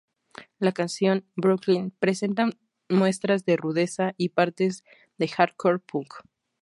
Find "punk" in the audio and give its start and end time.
5.77-6.11